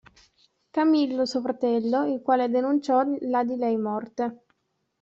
[0.71, 4.45] Camillo suo fratello, il quale denunciò la di lei morte.